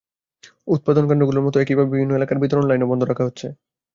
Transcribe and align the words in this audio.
উৎপাদনকেন্দ্রগুলোর 0.67 1.45
মতো 1.45 1.57
একইভাবে 1.59 1.91
বিভিন্ন 1.91 2.11
এলাকার 2.15 2.41
বিতরণ 2.43 2.65
লাইনও 2.67 2.89
বন্ধ 2.91 3.01
রাখা 3.03 3.27
হচ্ছে। 3.27 3.47